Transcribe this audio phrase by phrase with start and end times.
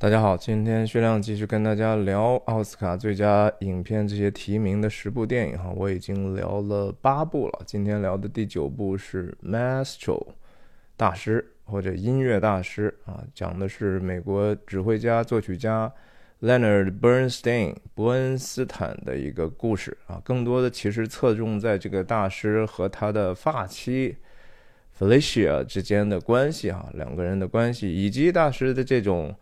[0.00, 10.28] 大家好，今天薛亮继续跟大家聊奥斯卡最佳影片这些提名的十部电影哈，我已经聊了八部了，今天聊的第九部是 Maestro
[10.96, 15.92] 大师或者音乐大师啊，讲的是美国指挥家、作曲家
[16.40, 24.16] Leonard Bernstein 伯恩斯坦的一个故事啊，更多的其实侧重在这个大师和他的发妻
[24.98, 29.36] Felicia 之间的关系哈，两个人的关系以及大师的这种。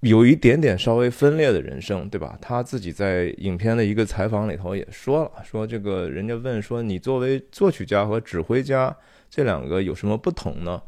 [0.00, 2.36] 有一点点稍微分裂的人生，对吧？
[2.40, 8.96] 他自己在影片的一个采访里头也说了，说这个人家问说你作为作曲家和指挥家
[9.30, 10.82] 这两个有什么不同呢？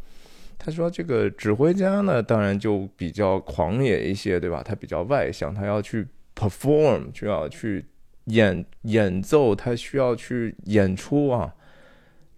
[0.59, 4.65] 他说这个指挥家呢，当然就比较狂野一些，对吧？
[4.65, 7.85] 他比较外向，他要去 perform，就要去
[8.25, 11.55] 演演奏，他需要去演出啊。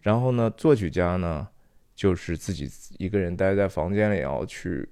[0.02, 1.48] 然后呢，作曲家呢，
[1.94, 4.86] 就是自己一个人待在房间里要去。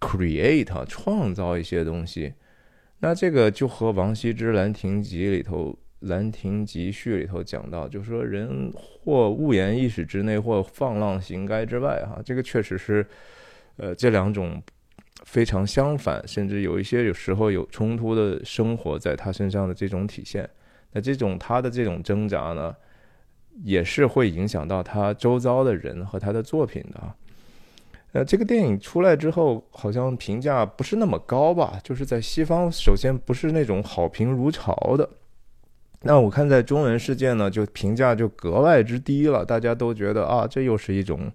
[0.00, 2.34] Create 创造一些东西，
[2.98, 5.76] 那这个就和王羲之《兰亭集》里头
[6.08, 13.06] 《兰亭集序》里头讲到，就说人或物言一室之内，或放浪形骸之外，哈，这个确实是，
[13.76, 14.62] 呃，这两种
[15.24, 20.48] 非常相反，甚至有一些有时候有冲突的生活在他身上的这种体现。
[20.92, 22.74] 那这种他的这种挣扎呢，
[23.62, 27.16] 也是会影响到他周遭的人和他的作品的啊。
[28.14, 31.80] 呃，这个电影出来之后，好像评价不是那么高吧？
[31.82, 35.08] 就是在西方，首先不是那种好评如潮的。
[36.02, 39.44] 那我看在中文世界呢，就评价就格外之低了。
[39.44, 41.28] 大家都觉得啊，这又是一种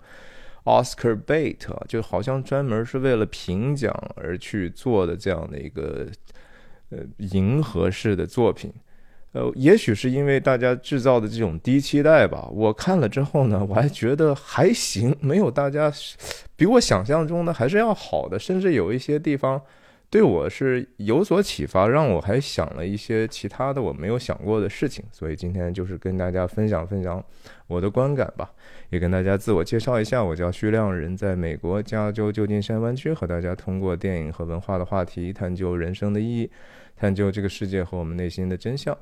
[0.63, 1.57] Oscar bait，
[1.89, 6.07] 就好像专门是为了评奖而去做的这样的一个
[6.91, 8.71] 呃迎合式的作品。
[9.31, 12.49] 呃，也许是因为大家制造的这种低期待吧。
[12.51, 15.91] 我看了之后呢，我还觉得还行，没有大家
[16.55, 19.61] 比我想象中的还是要好的，甚至有一些地方
[20.09, 25.05] 对我是有所启发，让我还想了一些其他的我没有想过的事情。
[25.11, 27.23] 所以今天就是跟大家分享分享
[27.67, 28.49] 我的观感吧，
[28.89, 36.49] 也跟大家自我介绍一下，我叫徐亮，人在美国加州旧金山湾区，和大家通过电影和文化的话题，探究人生的意义，
[36.95, 38.97] 探究这个世界和我们内心的真相。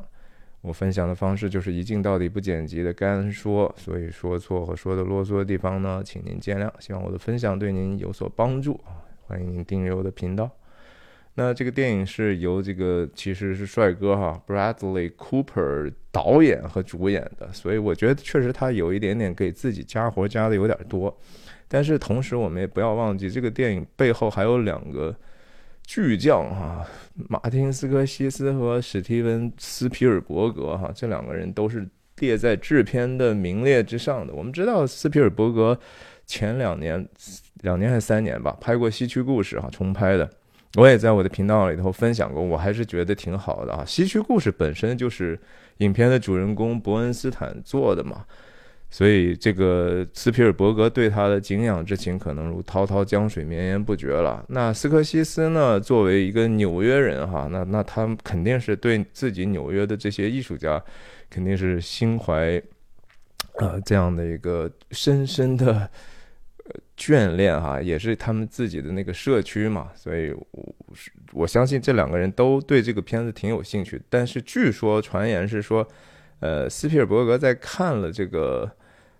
[0.62, 6.70] 我分享的方式就是一镜到底不剪辑的干说，所以说错和说的啰嗦的地方呢，请您见谅。
[6.80, 8.78] 希望我的分享对您有所帮助！
[9.28, 10.50] 欢迎您订阅我的频道。
[11.36, 21.16] 那这个电影是由这个其实是帅哥哈 Bradley Cooper 导演和主演的，所以我觉得确实他有一点点给自己加活加的有点多。
[21.68, 25.16] 但是同时我们也不要忘记，这个电影背后还有两个。
[25.88, 26.86] 巨匠哈，
[27.30, 31.88] 马丁斯科西斯和史蒂文斯皮尔伯格哈，这两个人都是
[32.18, 34.34] 列在制片的名列之上的。
[34.34, 35.80] 我们知道斯皮尔伯格
[36.26, 37.08] 前两年、
[37.62, 40.30] 两年还是三年吧，拍过《西区故事》哈，重拍的。
[40.76, 43.84] 我也在我的频道里头分享过，我还是觉得挺好的啊。
[43.90, 45.40] 《西区故事》本身就是
[45.78, 48.26] 影片的主人公伯恩斯坦做的嘛。
[48.90, 54.44] 所以，这个斯皮尔伯格对他的敬仰之情可能如滔滔江水绵延不绝了。
[54.48, 55.78] 那斯科西斯呢？
[55.78, 60.82] 作为一个纽约人，哈，那那他肯定是对自己纽约的这些艺术家，
[61.30, 62.62] 肯定是心怀，
[63.60, 65.90] 呃，这样的一个深深的
[66.98, 69.90] 眷恋，哈，也是他们自己的那个社区嘛。
[69.96, 70.76] 所以，我
[71.34, 74.02] 我相信这两个人都对这个片子挺有兴趣。
[74.10, 75.86] 但是，据说传言是说。
[76.40, 78.70] 呃，斯皮尔伯格在看了这个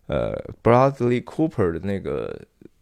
[0.06, 2.40] 呃，Bradley Cooper 的那个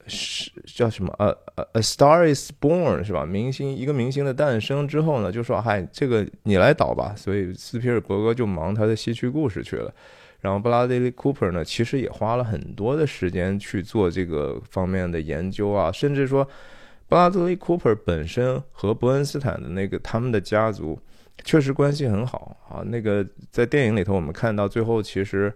[0.08, 1.14] 是叫什么？
[1.18, 3.26] 呃呃，A Star Is Born 是吧？
[3.26, 7.14] 明星一个明星的诞生之后呢，就说嗨，这个你来导吧。
[7.16, 9.94] 所以斯皮尔伯格就忙他的西区故事去了。
[10.42, 16.46] 然后布拉德利·库珀呢，其实也花了很多的时间去做这个方面的研究啊，甚至说
[17.08, 21.00] 布拉德利·库珀本身和伯恩斯坦的那个他们的家族。
[21.44, 22.82] 确实关系很好啊。
[22.86, 25.54] 那个在电影里头，我们看到最后，其实，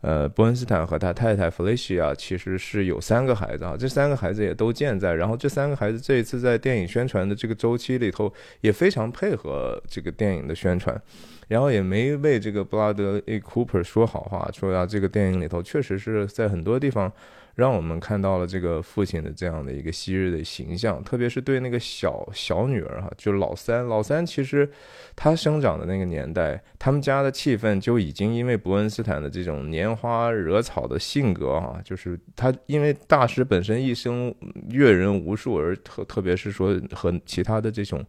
[0.00, 3.76] 呃，伯恩斯坦和他太太弗雷西亚其实是有三个孩子啊。
[3.78, 5.14] 这三个孩子也都健在。
[5.14, 11.00] 然后这三个孩子这一次在电影宣传的这个周期里头，也非常配合这个电影的宣传，
[11.48, 13.38] 然后也没为这个布拉德 A.
[13.40, 17.12] Cooper 说好话，说啊，这个电影里头确实是在很多地方。
[17.58, 23.84] 让我们看到了这个父亲的这样的一个昔日的形象，特别是对那个小小女儿哈，就老三。
[23.88, 24.70] 老三其实
[25.16, 34.32] 他生长的那个年代，他们家的气氛就已经因为伯恩斯坦的这种拈花惹草的性格哈，就是他因为大师本身一生
[34.70, 38.06] 阅人无数，而特特别是说和其他的这种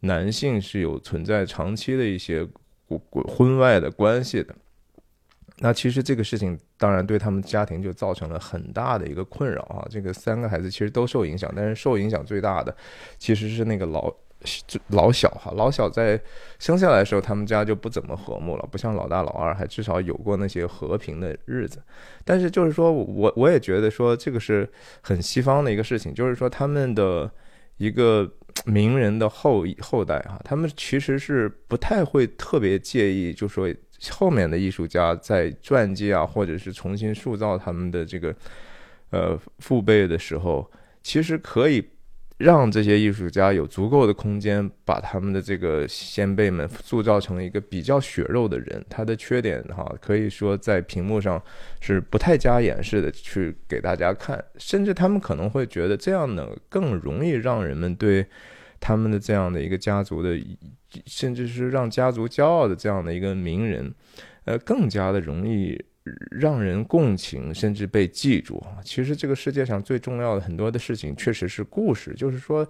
[0.00, 2.48] 男性是有存在长期的一些
[3.12, 4.54] 婚外的关系的。
[5.60, 9.84] 那其实这个事情当然对他们家庭就造成了很大的一个困扰啊。
[9.90, 12.72] 这个三个孩子其实都受影响，但是受影响最大的
[13.18, 14.14] 其实是那个老
[14.90, 15.52] 老小哈。
[15.56, 16.20] 老小在
[16.60, 21.82] 生下来的时候，他们家就不怎么和睦了，不像老大老二还至少有过那些和平的日子。
[22.24, 24.70] 但是就是说我我也觉得说这个是
[25.00, 27.28] 很西方的一个事情，就是说他们的
[27.78, 28.32] 一个
[28.64, 33.68] 名人的后后代哈，他们其实是不太会特别介意，就说。
[34.10, 38.34] 后面的艺术家在传记啊，或者是重新塑造他们的这个
[39.10, 40.70] 呃父辈的时候，
[41.02, 41.84] 其实可以
[42.36, 48.84] 让这些艺术家有足够的空间，把他们的这个先辈们塑造成一个比较血肉的人。
[48.88, 51.42] 他的缺点哈，可以说在屏幕上
[51.80, 58.24] 是不太加掩饰的去给大家看，甚至他们可能会觉得这样呢更容易让人们对
[58.78, 60.38] 他们的这样的一个家族的。
[61.06, 63.94] 甚至是让家族骄傲的这样的一个名人，
[64.44, 65.78] 呃，更加的容易
[66.30, 68.62] 让人共情，甚至被记住。
[68.82, 72.14] 其实这个世界上最重要的很多的事情，确实是故事。
[72.14, 72.66] 就是说，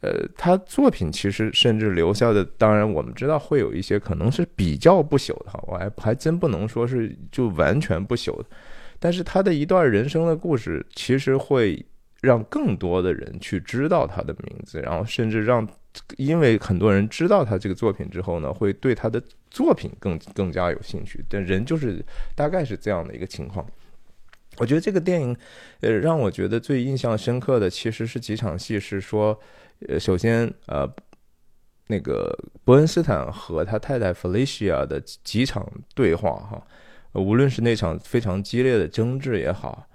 [0.00, 8.44] 呃，他作品其实甚至留下的，当然我们知道会有一些可能是比较不朽的哈，我还还真不能说是就完全不朽的。
[8.98, 11.82] 但是他的一段人生的故事，其实会
[12.20, 15.66] 让更多的人去知道他的名字，然后甚至让。
[16.16, 21.24] 因为很多人知道他这个作品之后呢，会对他的作品更更加有兴趣。
[21.28, 22.04] 但人就是
[22.34, 23.66] 大概是这样的一个情况。
[24.58, 25.36] 我觉得这个电影，
[25.80, 29.38] 呃，让我觉得最印象深刻的其实是几场戏，是说，
[29.88, 30.88] 呃，首先，呃，
[31.88, 32.32] 那个
[32.64, 36.66] 伯恩斯坦和他太太 Felicia 的几场对话，哈，
[37.14, 39.88] 无论是那场非常激烈的争执也好。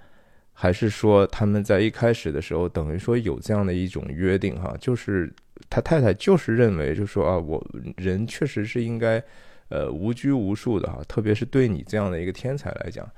[0.52, 5.32] 还是说他们在一开始的时候，等于说有这样的一种约定哈，就是
[5.68, 7.64] 他太太就是认为，就说啊，我
[7.96, 9.22] 人确实是应该，
[9.68, 13.08] 呃，无拘无束的哈，特别是对你这样的一个天才来讲，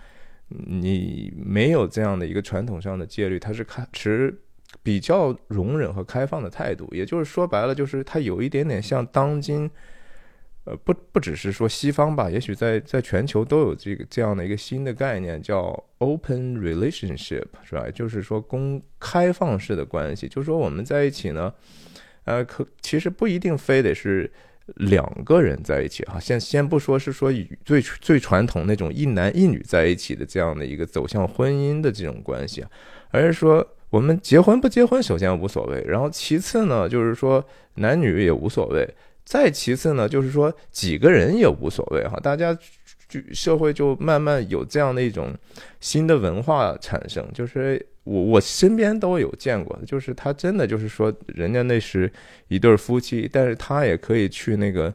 [0.48, 4.36] 你没有这样的一个传统上的戒律，他是开持
[4.82, 9.70] 比较容忍和开放的态度，也就是说白了，就是他有一点点像当今。
[10.64, 17.90] 呃，不不只是说西方吧，也许在在全球都有这个这样的一个新的概念，叫 open relationship，是吧？
[17.92, 21.52] 就是说公开放式的关系，就是说我们在一起呢，
[22.24, 24.30] 呃，可其实不一定非得是
[24.76, 26.20] 两个人在一起哈。
[26.20, 27.32] 先先不说是说
[27.64, 32.64] 最最传统那种一男一女在一起的这样的一个走向婚姻的这种关系，
[33.10, 38.88] 而是说我们结婚不结婚，首先无所谓，然后其次呢，就是说男女也无所谓。
[39.24, 42.56] 再其次呢，就是说几个人也无所谓哈，大家
[43.32, 45.34] 社会就慢慢有这样的一种
[45.80, 52.10] 新的文化产生，就是我我身边都有见过的，就是他真的就是说，人家那是
[52.48, 54.92] 一对夫妻，但是他也可以去那个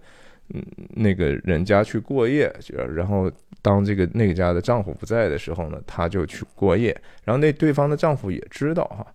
[0.53, 0.63] 嗯
[0.95, 2.53] 那个人家去过夜，
[2.95, 3.31] 然后
[3.61, 9.05] 当这个那个家的丈夫不在的时候呢，他就去过夜，然后那对方的丈夫也知道哈。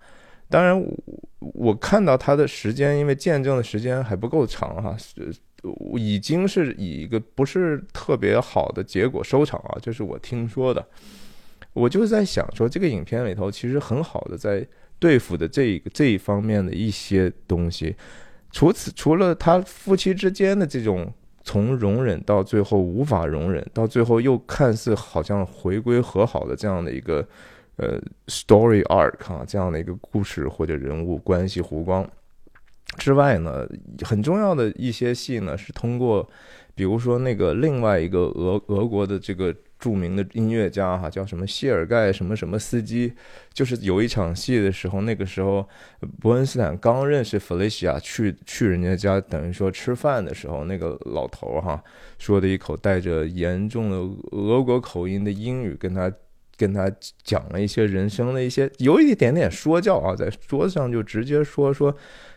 [0.49, 0.79] 当然，
[1.39, 4.95] 我看到他的时间，因为见证的时间还不够长哈，
[5.97, 10.87] 已经是以一个不是特别好的结果收场啊，这是我听说的。
[11.73, 14.67] 我就在想说，这个影片里头其实很好的在
[14.99, 17.95] 对付的这这一方面的一些东西。
[18.51, 21.13] 除此，除了他夫妻之间的这种
[21.43, 27.27] 从容忍到最后无法容忍，到最后又看似好像回归和好的这样的一个。
[27.77, 32.07] 呃，story arc 啊，这样的一个故事或者人物关系弧光
[32.99, 33.67] 之外呢，
[34.03, 36.29] 很重要的一些戏呢，是通过，
[36.75, 43.13] 比如说那个另外一个俄俄国的这个著名的音乐家哈，叫什么谢尔盖什么什么斯基，
[43.53, 45.67] 就是有一场戏的时候，那个时候
[46.21, 51.83] 伯恩斯坦刚认识弗雷西亚，去去人家家，等于说吃饭的时候，那个老头哈
[52.19, 53.97] 说的一口带着严重的
[54.37, 56.13] 俄国口音的英语跟他。
[56.55, 56.89] 跟他
[57.25, 61.93] 讲了一些人生的一些，有一点点说教啊，在桌子上就直接说说，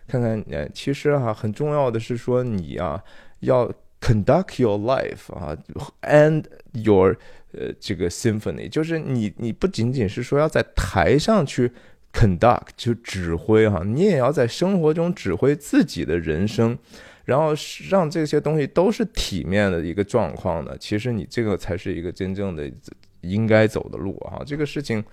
[0.07, 3.03] 看看，呃，其实哈，很重要的是说你啊，
[3.39, 5.57] 要 conduct your life 啊
[6.01, 6.43] ，and
[6.73, 7.15] your
[7.51, 11.71] 呃这个 symphony，就是你你不仅仅是说要在台上去
[12.13, 16.77] conduct 就指挥哈，你也要在生活中指挥自己的人生，
[17.25, 17.53] 然后
[17.89, 22.71] 让这些东西都是体面的一个状况的，其实你这个才是一个真正的。
[23.21, 25.03] 应该走的路啊，这个事情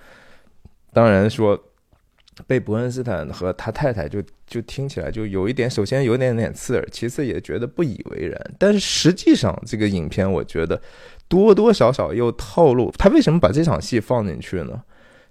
[0.92, 1.58] 当然说
[2.46, 8.40] 被伯恩斯坦和他太太就就听起来就有一点，首先有点点刺耳，其次也觉得不以为然。
[8.58, 10.80] 但是实际上，这个影片我觉得
[11.28, 14.82] 多多少少又透露他为什么把这场戏放进去呢？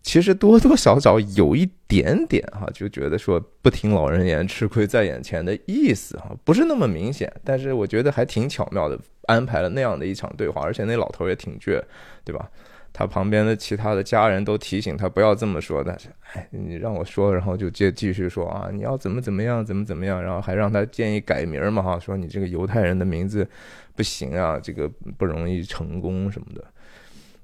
[0.03, 11.79] 其实多多少少有一点点哈，就觉得说不听老人言，吃亏在眼前的意思哈，不是那么明显，但是我觉得还挺巧妙的安排了那样的一场对话，而且那老头也挺倔，
[12.23, 12.49] 对吧？
[12.93, 23.47] 他旁边的其他的家人都提醒他不要这么说，但是哎，你让我说，然后就接继续说啊，你要怎么怎么样，怎么怎么样，然后还让他建议改名嘛哈，说你这个犹太人的名字
[23.95, 26.63] 不行啊，这个不容易成功什么的。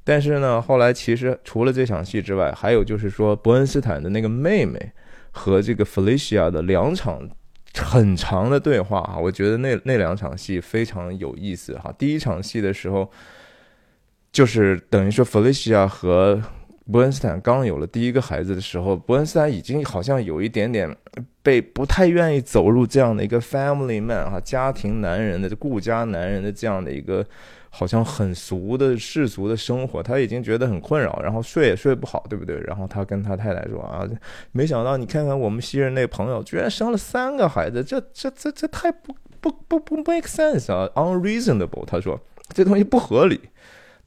[0.03, 4.91] 但是呢，后来其实除了这场戏之外，还有就是说伯恩斯坦的那个妹妹
[5.31, 7.27] 和这个 Felicia 的两场
[7.73, 11.93] 很长的对话啊，我觉得那那两场戏非常有意思哈。
[11.97, 13.11] 第一场戏的时候，
[14.37, 16.39] 就是等于说 Felicia 和
[16.91, 20.95] 伯恩斯坦刚有了第一个孩子的时候，伯恩斯坦已经好像有一点点
[21.41, 27.25] 被不太愿意走入这样的一个 family man 哈，家庭男人的顾家男人的这样的一个。
[27.69, 32.59] 好像很俗的世俗的生活，他已经觉得很困扰，然后睡也睡不好，对不对？
[32.61, 34.07] 然后他跟他太太说啊，
[34.51, 41.85] 没想到你看看我们昔日那朋友，居然生了三个孩子，这这这这太不不不不 make sense 啊，unreasonable。
[41.85, 42.19] 他说
[42.53, 43.39] 这东西不合理。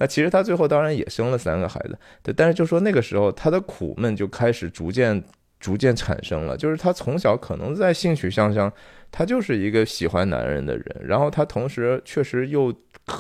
[0.00, 5.22] 那其实他最后当然也生了三个孩子，对，但是就说那个时候他的苦闷就开始逐渐
[5.60, 8.72] 逐渐产生了，就是他从小可能在性取向上，
[9.12, 12.74] 他就是一个喜欢男人的人，然后他同时确实又。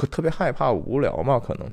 [0.08, 1.36] 特别害怕无聊嘛？
[1.36, 1.68] 可能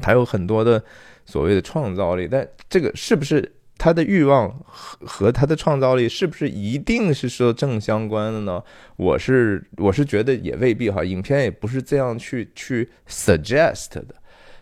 [0.00, 0.82] 他有很多的
[1.26, 8.62] 所谓的创造力，但这个是不是他的欲望和和他的创造力是不是一定是说正相关的呢？
[8.96, 14.14] 我是我是觉得也未必哈，影片也不是这样去去 suggest 的。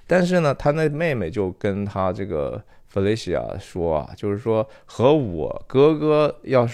[0.07, 6.69] 但是呢，他那妹妹就跟他这个 Felicia 说啊，就是说和我哥哥要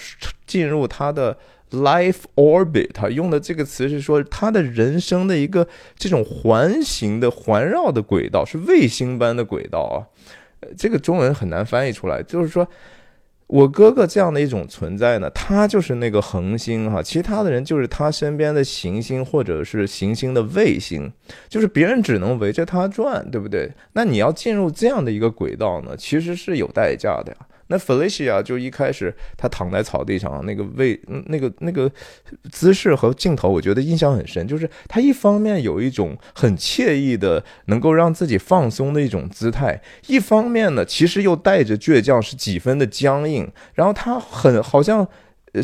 [0.45, 1.37] 进入他的。
[1.73, 9.95] Life orbit，他用的这个词是说他的人生的一个这种环形的环绕的轨道是卫星般的轨道啊，
[10.77, 12.21] 这个中文很难翻译出来。
[12.23, 12.67] 就是说
[13.47, 21.11] 我哥哥这样的一种存在呢，他就是那个恒星哈，其他的人就是他身边的行星或者是行星的卫星，
[21.49, 23.71] 就是别人只能围着他转，对不对？
[23.93, 27.37] 那你要进入这样的一个轨道呢，其实是有代价的呀。
[27.71, 31.89] 那 Felicia 就一开始她躺在草地上，那个位那个那个
[32.51, 34.45] 姿势和镜头，我觉得印象很深。
[34.45, 43.49] 就是她一方面有一种很惬意的，能够让自己放松的一种姿态，一方面呢，其实又带着倔强，是几分的僵硬。
[43.73, 45.07] 然后她很好像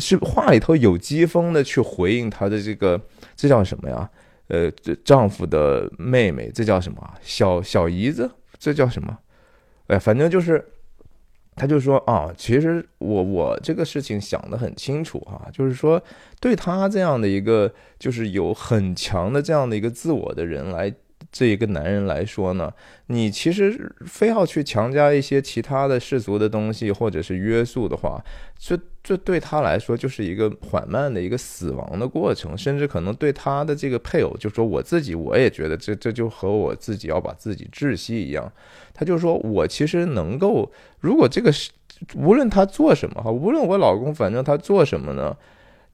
[0.00, 2.98] 是话里头有讥讽的去回应她的这个，
[3.36, 4.08] 这叫什么呀？
[4.48, 4.70] 呃，
[5.04, 6.98] 丈夫的妹妹，这叫什么？
[7.20, 9.18] 小小姨子，这叫什么？
[9.88, 10.64] 哎，反正就是。
[11.58, 16.00] 他就说啊，其实我我这个事情想得很清楚哈，就是说
[16.40, 20.94] 对他这样的一个就是有很强的这样的一个自我的人来，
[21.32, 22.72] 这一个男人来说呢，
[23.06, 28.22] 你其实非要去强加一些其他的世俗的东西或者是约束的话，
[28.56, 38.52] 这这对他来说就是一个缓慢的一个死亡的过程，甚至可能对他的这个配偶，就说我自己我也觉得这这就和我自己要把自己窒息一样。
[38.92, 41.70] 他就说：“我其实能够，如果这个是
[42.16, 45.34] 无论他做什么哈，无论我老公反正他做什么呢，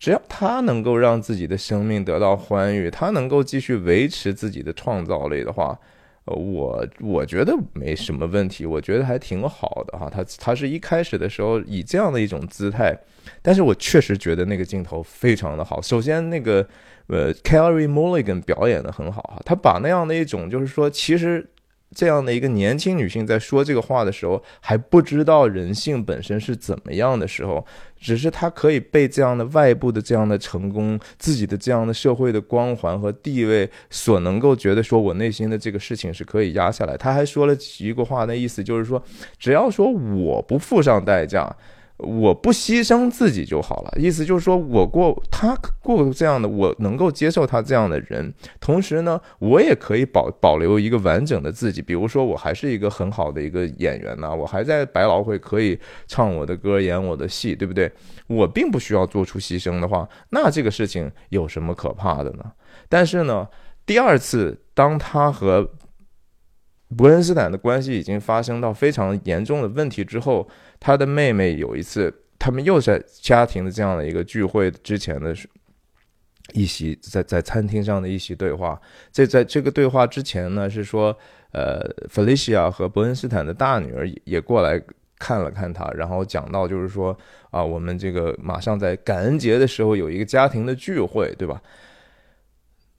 [0.01, 5.79] 只要他能够让自己的生命得到欢愉，他能够继续维持自己的创造力的话，
[6.25, 10.09] 我我觉得没什么问题，我觉得还挺好的哈。
[10.11, 12.97] 他他是一开始的时候以这样的一种姿态，
[13.43, 15.81] 但是我确实觉得那个镜头非常的好。
[15.83, 16.67] 首先那个
[17.09, 21.49] 呃，Carrie Mulligan 表演的很好哈，他把那样的一种就是说其实。”
[21.95, 27.65] 这样的一个年轻女性在说这个话的时候，还不知道人性本身是怎么样的时候，
[27.99, 36.97] 只是她可以被这样的外部的这样的成功、自己的这样的社会的光环和地位所能够觉得说，我内心的这个事情是可以压下来。
[36.97, 39.03] 她还说了几个话，那意思就是说，
[39.39, 41.55] 只要说我不付上代价。
[41.99, 57.91] 我不牺牲自己就好了，意思就是说我过他过这样的，我能够接受他这样的人，同时呢，我也可以保保留一个完整的自己，比如说我还是一个很好的一个演员呢，我还在百老汇可以唱我的歌，演我的戏，对不对？
[58.27, 62.45] 我并不需要做出牺牲的话，那这个事情有什么可怕的呢？
[62.89, 63.47] 但是呢，
[63.87, 65.71] 第二次当他和
[66.97, 70.47] 伯恩斯坦的关系已经发生到非常严重的问题之后，
[70.85, 75.35] 他的妹妹有一次，他们又在家庭的这样的一个聚会之前的
[76.53, 78.79] 一席在在餐厅上的一席对话。
[79.11, 81.17] 在在这个对话之前呢，是说，
[81.53, 81.81] 呃
[82.13, 84.79] ，Felicia 和伯恩斯坦的大女儿也过来
[85.19, 87.17] 看了看他，然后讲到就是说，
[87.51, 91.63] 啊，我们这个马上在感恩节的时候有一个家庭的聚会，对吧？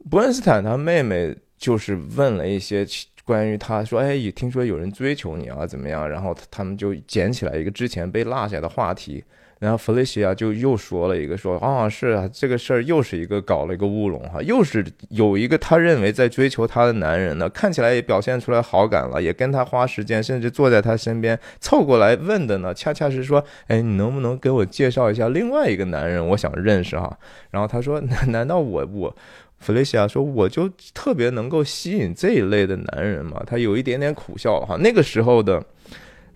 [0.09, 2.83] 伯恩斯坦他妹妹就是问了一些。
[3.25, 6.07] 关于他说，哎，听说有人追求你啊，怎么样？
[6.07, 9.23] 然后他们就捡起来一个之前被落下的话题。
[9.57, 27.17] 然后弗雷西亚就又说了一个说啊，是啊，这个事儿又是一个搞了一个乌龙哈，又是有一个他认为在追求他的男人呢，看起来也表现出来好感了，也跟他花时间，甚至坐在他身边凑过来问的呢，恰恰是说，哎，你能不能给我介绍一下另外一个男人，我想认识哈。
[27.51, 29.15] 然后他说，难 难道我我
[29.59, 33.41] 弗雷西亚说我就特别能够吸引这一类的男人嘛？
[33.45, 35.63] 他有一点点苦笑哈，那个时候的。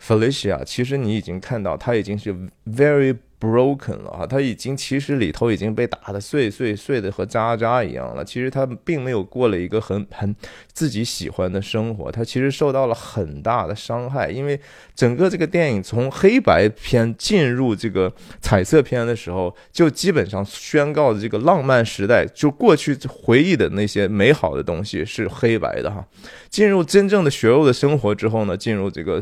[0.02, 2.34] Felicia，其实你已经看到，他已经是
[2.66, 8.26] very broken 了哈，他已经其实里头已经被打得碎碎碎的和渣渣一样了。
[8.26, 10.36] 其实他并没有过了一个很很
[10.74, 14.30] 自己喜欢的生活，他其实受到了很大的伤害。
[14.30, 14.60] 因为
[14.94, 26.06] 整个这个电影从黑白片进入这个彩色片的时候，就基本上宣告的这个浪漫时代，就过去回忆的那些美好的东西是黑白的哈。
[26.50, 29.22] 进入真正的血肉的生活之后呢，进入这个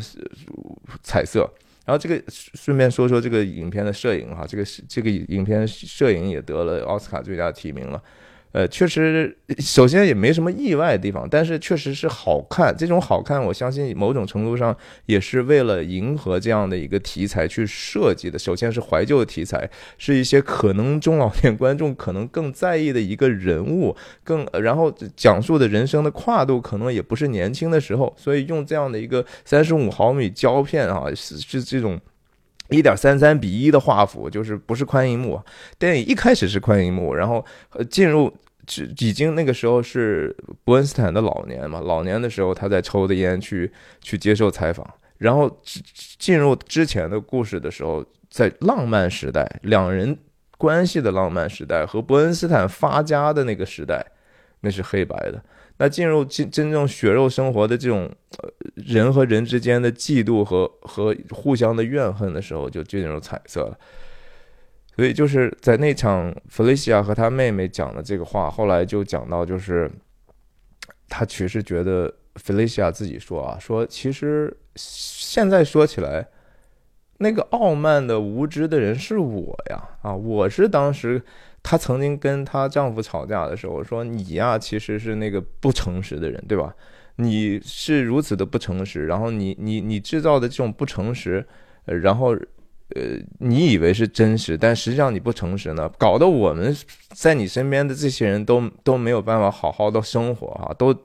[1.04, 1.48] 彩色。
[1.88, 8.04] 然后这个顺便说说这个影片的摄影哈，这个这个影片摄影也得了奥斯卡最佳提名了。
[8.58, 12.76] 呃，确实，首先也没什么意外的地方，但是确实是好看。
[12.76, 18.40] 这种好看，我相信某种程度上也是为了迎合这样的一个题材去设计的。
[18.40, 32.02] 首先是怀旧的题材，是一些可能中老年观众可能更在意的一个人物，更然后讲述的人生的跨度可能也不是年轻的时候，所以用这样的一个三十五毫米胶片啊，是是这种
[32.72, 35.40] 一点三三比一的画幅，就是不是宽银幕。
[35.78, 37.46] 电影一开始是宽银幕，然后
[37.92, 38.34] 进入。
[39.00, 41.80] 已经那个时候是伯恩斯坦的老年嘛？
[41.80, 43.72] 老年的时候他在抽的烟，去
[44.02, 44.86] 去接受采访，
[45.18, 45.50] 然后
[46.20, 50.18] 进入之前的故事的时候，在浪漫时代，两人
[50.58, 54.06] 关系的浪漫时代和伯恩斯坦发家的那个时代，
[54.62, 55.42] 那是黑白的。
[55.80, 58.12] 那进入真真正血肉生活的这种
[58.74, 63.78] 人和人之间的嫉妒和和互相的怨恨的时候，就进入彩色了。
[64.98, 69.88] 所以就是在那场弗雷西亚和他妹妹讲的这个话，后来就讲到，就是
[71.08, 76.28] 他其实觉得弗雷西亚自己说啊，说其实现在说起来，
[77.20, 81.22] 那个傲慢的无知的人是我呀，啊，我是当时
[81.62, 86.74] 她曾经跟她丈夫吵架的时候说，你呀其实是那个不诚实的人，对吧？
[87.18, 91.46] 你是如此的不诚实，然后你你你制造的这种不诚实，
[91.86, 92.36] 然后。
[92.96, 96.76] 呃，你以为是真实，但实际上你不诚实呢，搞得我们
[97.10, 100.96] 在你身边的这些人都都没有办法好好的生活哈，都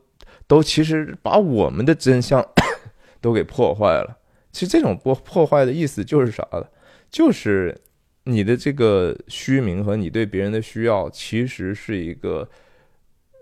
[0.47, 2.47] 都其实把我们的真相
[3.21, 4.18] 都给破坏了。
[4.53, 6.64] 其实这种破破坏的意思就是啥呢？
[7.11, 7.77] 就是
[8.25, 12.49] 你的这个虚名和你对别人的需要，其实是一个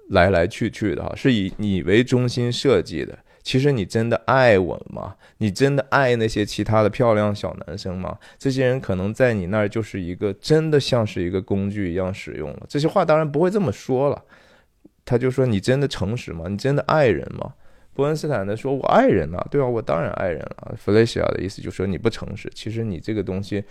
[0.08, 3.18] 来来去去的哈，是以你为中心设计的。
[3.42, 5.16] 其实你真的爱我吗？
[5.38, 8.18] 你真的爱那些其他的漂亮小男生吗？
[8.38, 12.66] 这些人可能在你那儿就是一个真的像是一个工具一样使用了。
[12.68, 14.22] 这些话当然不会这么说了，
[15.04, 16.44] 他就说你真的诚实吗？
[16.48, 17.54] 你真的爱人吗？
[17.92, 22.50] 伯恩斯坦的说：“我爱人啊，对啊，我当然爱人了。”弗雷西亚的意思就是说你不诚实。
[22.54, 23.62] 其实你这个东西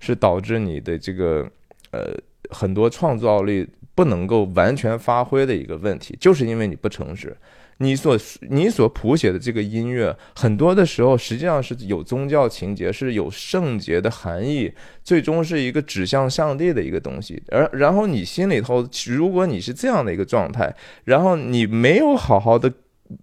[0.00, 1.46] 是导致你的这个
[1.90, 2.14] 呃
[2.50, 7.36] 很多创造力不能够完全发挥的一个问题，就是因为你不诚实。
[7.78, 8.18] 你所
[8.50, 17.42] 你所谱写的这个音乐，很多的时候实际上是有宗教情节，是有圣洁的含义，最终是一个指向上帝的一个东西。
[17.48, 22.72] 而然后你心里头，如果你是这样的一个状态，然后你没有好好的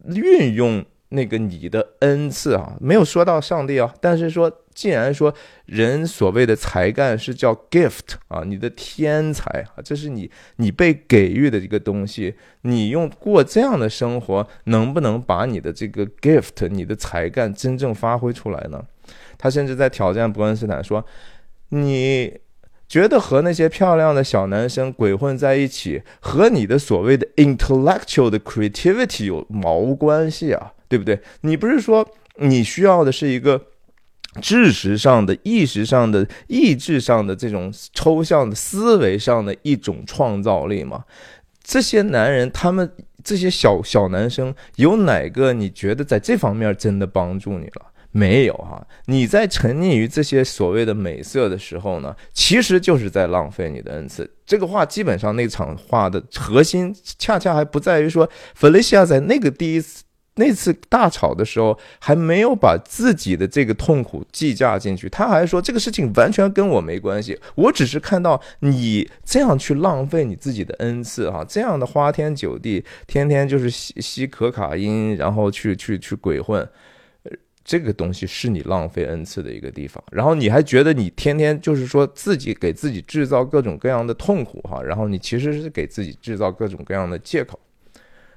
[0.05, 0.85] 运用。
[1.13, 5.33] 那个你的恩赐啊，没有说到上帝啊，但是说，既然说
[5.65, 18.81] 人所谓的才干是叫 gift 啊，你的天才啊，这是你你被给予的一个东西，你用过这样的生活，能不能把你的这个 gift，你的才干真正发挥出来呢？
[19.37, 21.05] 他甚至在挑战伯恩斯坦说
[21.69, 22.39] ：“你
[22.87, 31.17] 觉得和那些漂亮的小男生鬼混在一起，和你的所谓的 intellectual 的 creativity 有毛关系啊？”对不对？
[31.39, 33.67] 你不是说你需要的是一个
[34.41, 41.05] 知识上的、意识上的、意志上的这种抽象的思维上的一种创造力吗？
[41.63, 42.91] 这些男人，他们
[43.23, 47.85] 这些小小男生，有哪个你觉得在这方面真的帮助你了？
[48.13, 48.85] 没有哈！
[49.05, 54.29] 你在沉溺于这些所谓的美色的时候呢，其实就是在浪费你的恩赐。
[54.45, 60.03] 这个话基本上那场话的核心，恰恰还不在于说弗雷西亚在那个第一次。
[60.41, 76.67] 那次大吵的时候，还没有把自己的这个痛苦计价进去，他还说这个事情完全跟我没关系，我只是看到你这样去浪费你自己的恩赐哈，这样的花天酒地，天天就是吸吸可卡因，然后去去去鬼混。
[77.63, 87.59] 这个东西是你浪费恩赐的一个地方，然后你还觉得你天天就是说自己给自己制造各种各样的痛苦哈，然后你其实是给自己制造各种各样的借口。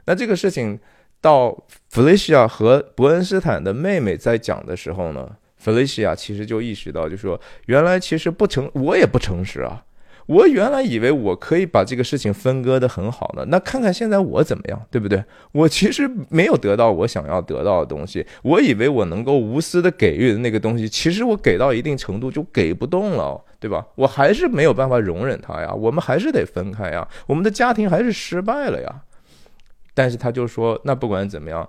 [0.05, 0.79] 那这个事情
[1.25, 1.57] 到
[1.89, 9.85] 弗雷西亚和伯恩斯坦的妹妹在讲的时候呢，弗雷西亚其实就意识到，就说原来其实不诚，我也不诚实啊。
[10.27, 15.25] 我原来以为我可以把这个事情分割的很好呢，那看看现在我怎么样，对不对？
[15.53, 23.87] 我其实没有得到我想要得到的东西，我以为我能够无私的给予的那个东西，其实我给到一定程度就给不动了，对吧？
[23.95, 28.95] 我还是没有办法容忍他呀，我们还是得分开呀，我们的家庭还是失败了呀。
[29.95, 31.67] 但是他就说，那不管怎么样，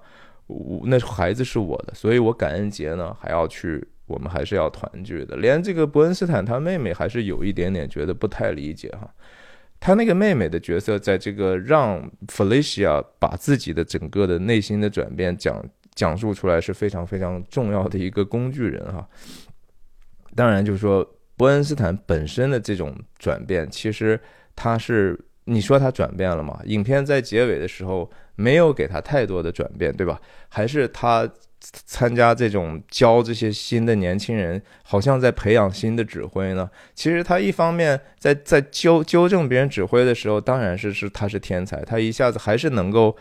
[0.48, 3.88] 我那孩子是我的，所以我感恩节呢还要去。
[4.08, 5.36] 我们还是要团聚的。
[5.38, 9.12] 连这个伯恩斯坦他妹妹还是有一点点觉得不太理解哈。
[9.80, 15.60] 他那个妹妹的角色，在这个让 Felicia 把自己的整个的内心的转变讲
[15.96, 19.10] 讲述出来是非常非常重要的一个工具人哈。
[20.36, 21.04] 当然，就是说
[21.36, 24.22] 伯恩斯坦本身的这种转变，其实
[24.56, 26.60] 他是你说他转变了吗？
[26.66, 30.20] 影片在结尾的时候没有给他太多的转变，对吧？
[30.50, 31.28] 还是他。
[31.88, 36.70] 参加这种教这些新的年轻人，好像在培养新的指挥呢。
[36.94, 43.18] 其实他一方面在在纠纠正别人指挥的时候，当然是是他是天才，他一下子还是能够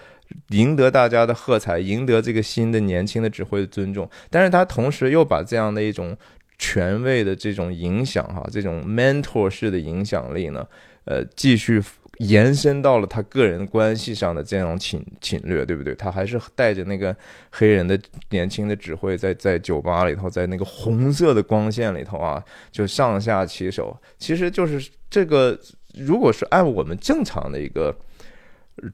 [0.49, 4.07] 赢得大家的喝彩，赢得这个新的年轻的指挥的尊重。
[4.29, 6.15] 但是他同时又把这样的一种
[6.59, 10.67] 权威的这种影响，哈，这种 mentor 式的影响力呢，
[11.07, 11.83] 呃，继续。
[12.18, 15.94] 延伸到了他个人关系上的这种侵侵略，对不对？
[15.94, 17.14] 他还是带着那个
[17.50, 17.98] 黑人的
[18.31, 23.96] 年轻的指挥，在在酒吧里头，在那个红色的光线里头啊，就上下其手。
[24.18, 25.59] 其实就是这个，
[25.98, 27.96] 如果是按我们正常的一个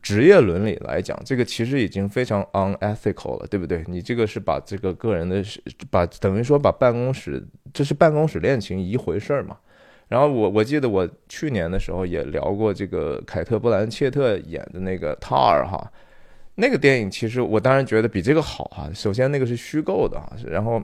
[0.02, 3.84] 职业伦理来讲，这个其实已经非常 unethical 了，对不对？
[3.86, 5.44] 你这个是把这个个人的，
[5.90, 9.58] 把等于说把办公室，这是办公室恋情一回事嘛？
[10.10, 15.90] 然后我我记得我去年的时候也聊过这个凯特·布兰切特演的那个《塔尔》哈，
[16.56, 18.90] 那个电影其实我当然觉得比这个好哈。
[18.92, 20.82] 首先那个是虚构的哈，然后。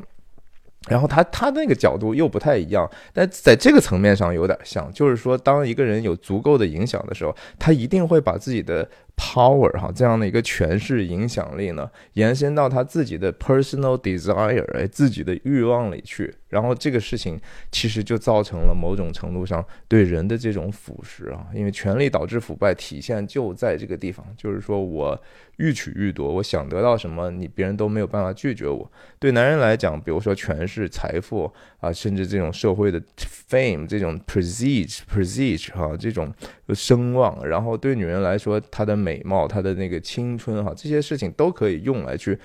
[0.89, 16.35] 然后他他那个角度又不太一样，但在这个层面上有点像，就是说，当一个人有足够的影响的时候，他一定会把自己的 power 哈这样的一个权势影响力呢，延伸到他自己的 personal desire 哎自己的欲望里去。
[16.49, 17.39] 然后这个事情
[17.73, 25.21] 其实就造成了某种程度上对人的这种腐蚀啊，因为权力导致腐败，体现就在这个地方，就是说我。
[25.57, 28.93] 欲取欲夺，我想得到什么，你别人都没有办法拒绝我。
[29.19, 31.51] 对男人来讲，比如说权势、财富
[31.81, 33.01] 啊，甚至这种社会的
[33.49, 36.31] fame，这种 prestige，prestige 哈，这种
[36.75, 37.43] 声望。
[37.49, 42.37] 然后对女人来说，她的美貌、她的那个青春哈，这些事情都可以用来去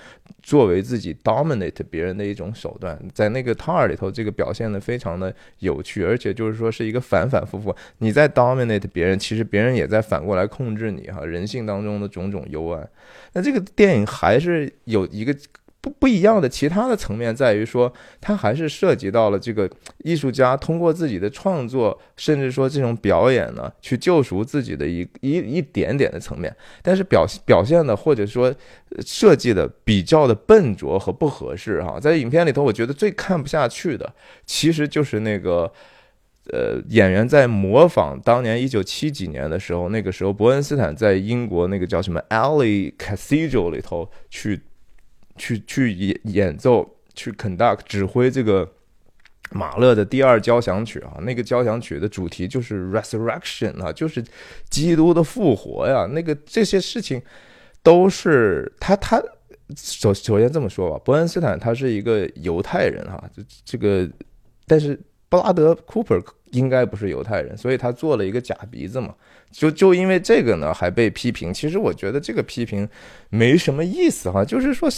[0.42, 2.96] 作为自己 dominate 别人的一种手段。
[3.12, 11.24] 在那个 tar 里头，这个表现的非常的有趣，而且就是说是一个反反复复，你在 dominate 别人，其实别人也在反过来控制你哈。
[11.24, 12.88] 人性当中的种种幽暗。
[13.32, 15.34] 那这个电影还是有一个
[15.82, 19.68] 不不一样的其他的层面，在于说，它还是涉及到了这个
[19.98, 26.56] 艺术家通过自己的创作，甚至说这种表演呢，去救赎自己的一一一点点的层面。
[26.80, 28.54] 但是表表现的或者说
[29.04, 34.14] 设计的比较的笨拙和不合适哈，在影片里头，我觉得最看不下去的，
[34.46, 35.70] 其实就是那个。
[36.50, 44.60] 呃，演员在模仿当年一九七几年的时候，那个时候伯恩斯坦在英国那个叫什么 Alley Cathedral 里头去
[45.36, 48.70] 去去演演奏，去 conduct 指挥这个
[49.50, 51.18] 马勒的第二交响曲啊。
[51.22, 54.24] 那个交响曲的主题就是 resurrection 啊，就是
[54.70, 56.06] 基督的复活呀。
[56.06, 57.20] 那个这些事情
[57.82, 59.22] 都是他他
[59.76, 64.08] 首首先这么说吧，伯恩斯坦他是一个犹太人哈，这这个
[64.66, 64.98] 但是。
[65.32, 69.14] 布拉德·库珀应该不是犹太人，所以他做了一个假鼻子嘛。
[69.52, 71.52] 就就因为这个呢，还被批评。
[71.52, 72.88] 其实我觉得这个批评
[73.28, 74.90] 没什么意思哈，就是说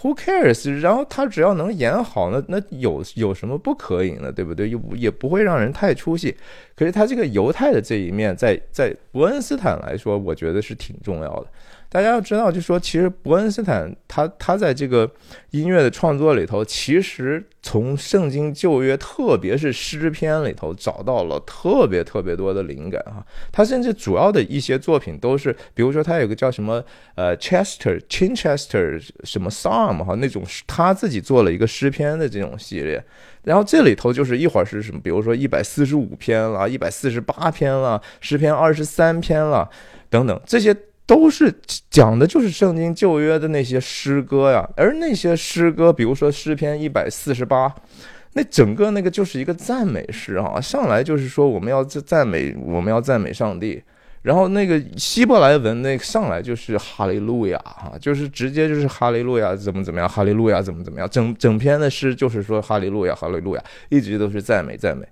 [0.00, 0.80] ，Who cares？
[0.80, 4.32] 然后他只要能演好，那那有有什么不可以呢？
[4.32, 4.70] 对不对？
[4.70, 6.34] 又也不会让人太出戏。
[6.74, 11.46] 可是他这个犹太的这一面，在在伯恩斯坦来说，我觉得是挺重要的。
[11.90, 15.10] 大家要知道，就说其实伯恩斯坦他他在这个
[15.52, 23.24] 音乐的创作里头，其实从圣经旧约，特别是诗篇里头找到了特别特别多的灵感哈。
[23.50, 33.02] 他甚至主要的一些作品都是，比如说他有个叫什么呃 Chester Chinchester 什么 Psalm 哈那种，他自己做了一个诗篇的这种系列。
[33.44, 39.66] 然后这里头就是一会儿是什么，比如说一百四十五篇了，一百四十八篇了，诗篇二十三篇了，
[40.10, 40.76] 等等这些。
[41.08, 41.50] 都是
[41.88, 47.74] 讲的就是圣经旧约的那些诗歌呀，而那些诗歌，比如说诗篇一百四十八，
[48.34, 53.82] 那整个那个就是一个赞美诗啊，上来就是说我们要赞美，我们要赞美上帝，
[54.20, 65.08] 然后那个希伯来文那上来就是哈利路亚哈，就是直接就是哈利路亚怎么怎么样，哈利路亚怎么怎么样，整整篇的诗就是说哈利路亚，哈利路亚，一直都是赞美赞美。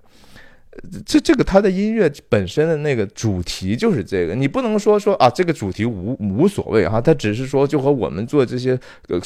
[1.05, 9.21] 这这个他的音乐本身的那个主题就是这个，你不能说说啊，这个主题无无所谓哈，他只是说就和我们做这些呃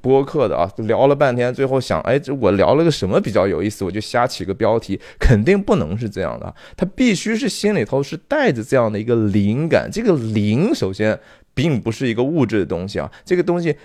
[0.00, 11.18] 播客的啊聊了半天，最后想哎，这我聊了个什么比较有意思，我就瞎起个标题，肯定不能是这样的，他必须是心里头是带着这样的一个灵感，这个灵首先
[11.54, 13.76] 并不是一个物质的东西啊，这个东西。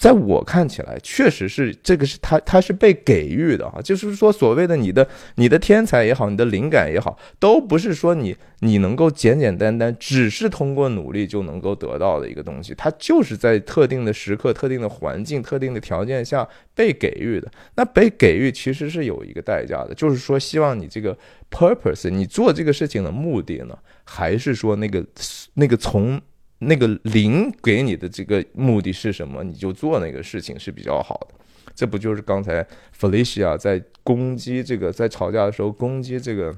[0.00, 17.52] 在我看起来，确实是这个是他他是被给予的啊，就是说所谓的你的你的天才也好，你的灵感也好，都不是说你你能够简简单单只是通过努力就能够得到的一个东西，它就是在特定的时刻、特定的环境、特定的条件下被给予的。
[17.74, 21.14] 那被给予其实是有一个代价的，就是说希望你这个
[21.50, 25.04] purpose，你做这个事情的目的呢，还是说那个
[25.52, 26.18] 那个从。
[26.60, 31.34] 那个零给你的这个目的是什么，你就做那个事情是比较好的。
[31.74, 32.66] 这不就是刚才
[32.98, 36.56] Felicia 在攻击这个，在吵架的时候攻击这个。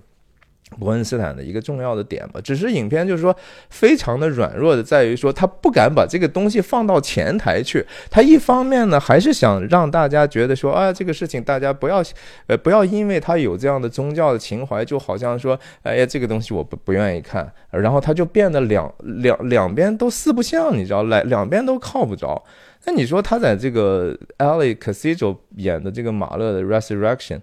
[0.79, 3.35] 伯恩斯坦的一个重要的点吧，只是影片就是说
[3.71, 7.85] 非常的软弱的，在于说他不敢把这个东西放到前台去。
[8.11, 12.03] 他一方面呢，还是想让大家觉得说啊，这个事情大家不要
[12.47, 22.43] 呃不要因为他有这样的宗教的情怀，就好像说哎呀这个东西我不不愿意看，然后他就变得两两两边都四不像，你知道，来两边都靠不着。
[22.85, 27.41] 那你说他在这个 Ali Casillo 演的这个马勒的 Resurrection。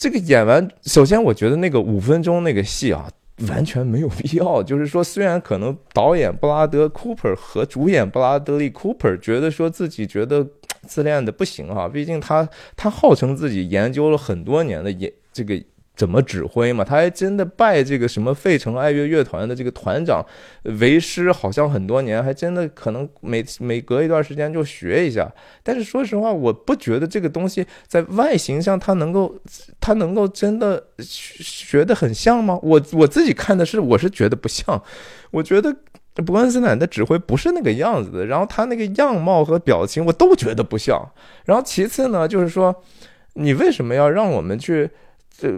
[0.00, 3.06] 这个演完，首先我觉得那个五分钟那个戏啊，
[3.48, 4.62] 完全没有必要。
[4.62, 10.44] 就是说，虽然可能导演布拉德·库珀和主演布拉德利·库珀觉得说自己觉得
[10.86, 15.62] 自恋的不行啊，毕竟他他号称自己研究了很多年的演这个。
[16.00, 16.82] 怎么指挥嘛？
[16.82, 20.24] 他还真的拜这个什么费城爱乐乐团的这个团长
[20.80, 25.30] 为师，好像很多年，还真的可能每每隔一段时间就学一下。
[25.62, 29.38] 但是说实话，我不觉得这个东西在外形上他能够，
[29.78, 32.58] 他能够真的学的很像吗？
[32.62, 34.82] 我我自己看的是，我是觉得不像。
[35.30, 35.76] 我觉得
[36.24, 40.98] 伯恩斯坦的指挥不是那个样子的，然后他那个样貌和表情我都觉得不像。
[41.44, 42.74] 然后其次呢，就是说
[43.34, 44.88] 你为什么要让我们去？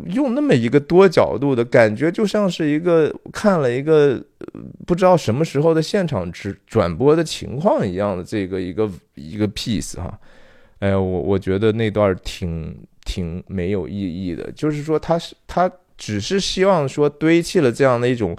[0.06, 4.22] 用那么一个多角度的感觉，就像是一个看了一个
[4.86, 10.18] 不知道什么时候的现场直转播的情况一样的这个一个一个 piece 哈，
[10.80, 18.36] 哎，我我觉得那段挺挺没有意义的，就是说他是他只是希望说堆砌了这样的一种。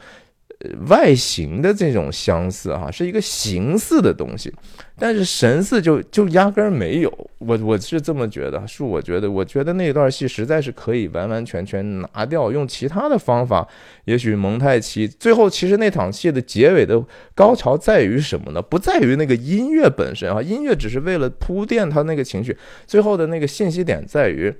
[0.88, 4.54] 外形的这种相似哈，是一个形似的东西，
[4.98, 7.30] 但是神似就就压根儿没有。
[7.40, 13.68] 我我是这么觉得，是我觉得，我觉得那段戏实在是可以完完全全拿掉，用其他的方法。
[14.06, 17.04] 也许蒙太奇最后其实那场戏的结尾的
[17.36, 18.62] 高潮在于什么呢？
[18.62, 22.58] 不在于那个音乐本身啊，音乐只是为了铺垫他那个情绪。
[22.88, 24.54] 最后的那个信息点在于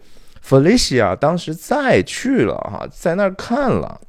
[0.46, 4.02] ，Felicia 当时再去了哈，在那儿看了。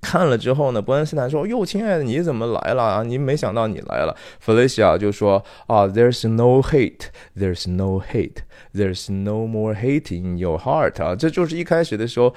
[0.00, 3.02] 看了之后呢，伯恩斯坦说：“哟，亲爱的，你怎么来了啊？
[3.02, 8.38] 你没想到你来了。” Felicia 就说：“啊，There's no hate, There's no hate,
[8.74, 12.34] There's no more hate in your heart 啊，这就是一开始的时候，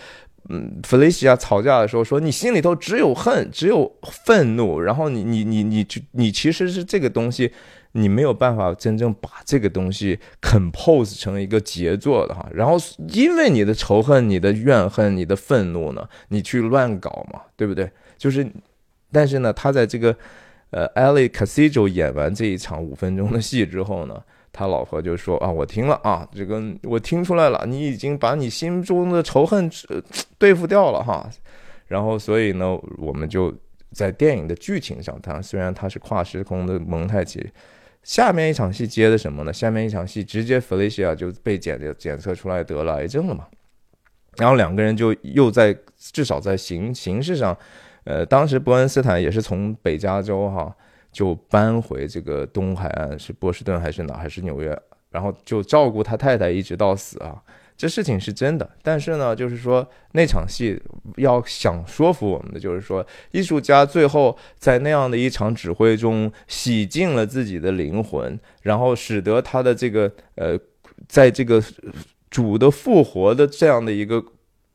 [0.49, 3.91] 嗯弗雷西亚吵架的时候说，你心里头只有恨，只有
[4.25, 7.51] 愤怒，然后你你你你就你其实是这个东西。”
[7.95, 12.75] 你没有办法真正把这个东西 compose 成一个杰作的哈，然后
[13.09, 17.87] 因为你的仇恨、你的怨恨、你的愤怒呢，你去乱搞嘛，对不对？
[18.17, 18.51] 就是，
[19.11, 20.15] 但是呢，他在这个
[20.71, 24.19] 呃 Ali Casillo 演完这一场五分钟的戏之后呢，
[24.51, 29.69] 他老婆就说啊，我听了啊，这个我听出来了，你已经把你心中的仇恨
[30.39, 31.29] 对付掉了哈，
[31.85, 33.53] 然后所以呢，我们就
[33.91, 37.47] 在电影的剧情上，它虽然它是跨时空的蒙太奇。
[38.03, 39.53] 下面一场戏接的什么呢？
[39.53, 43.47] 下面一场戏直接 Felicia 就被检检测出来得了癌症了嘛，
[44.37, 47.57] 然后两个人就又在至少在形形式上，
[48.03, 50.75] 呃，当时伯恩斯坦也是从北加州哈
[51.11, 54.77] 就搬回这个东海岸，是波士顿还是哪，还是纽约，
[55.09, 57.41] 然后就照顾他太太一直到死啊。
[57.75, 60.81] 这事情是真的，但是呢，就是说那场戏
[61.17, 70.57] 要想说服我们的，就是说艺术家最后在那样的一场指挥中洗净了自己的灵魂，然后使得他的这个呃，
[71.07, 71.61] 在这个
[72.29, 74.23] 主的复活的这样的一个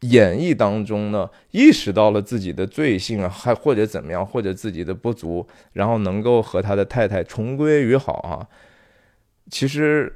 [0.00, 8.46] 演绎当中呢，意识到了自己的罪性啊，还或者怎么样，或者自己的不足，然后能够和他的太太重归于好啊。
[9.50, 10.12] 其实。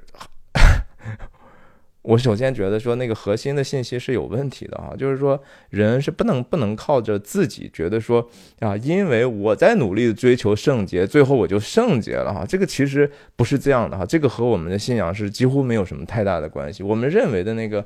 [2.03, 8.29] 我首先觉得说那个核心的信息是有问题的啊，就是说人是不能不能靠着自己觉得说
[8.61, 16.83] 啊，因为我在努力追求圣洁，最后我就圣洁了哈，这个其实不是这样的哈，这个和我们的信仰是几乎没有什么太大的关系。
[16.83, 17.85] 我们认为的那个。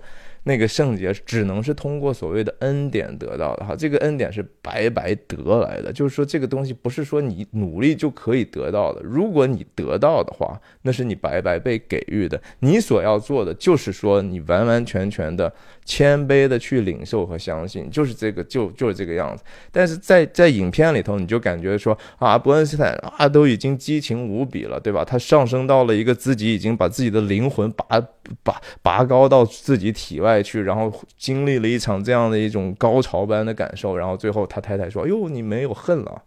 [0.49, 9.03] 那个圣洁只能是通过所谓的恩典得到的哈，这个恩典是白白得来的，就是说这个东西不是说你努力就可以得到的。
[9.03, 12.41] 如果你得到的话，那是你白白被给予的。
[12.61, 15.53] 你所要做的就是说你完完全全的
[15.85, 19.43] 谦卑的去领受和相信，就是这个就就是这个样子。
[19.73, 25.05] 但是在在影片里头，你就感觉说啊，伯恩斯坦啊都已经激情无比了，对吧？
[25.05, 28.01] 他上升到了一个自己已经把自己的灵魂拔
[28.45, 30.36] 拔拔高到自己体外。
[30.37, 36.23] 再去，然后经历了一场这样的一种高潮般的感受，然后最后他太太说：“哎呦，你没有恨了。”